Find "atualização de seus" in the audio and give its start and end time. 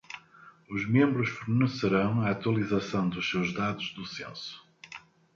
2.31-3.53